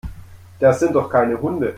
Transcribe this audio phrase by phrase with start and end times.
[0.57, 1.69] Das sind doch keine Hunde.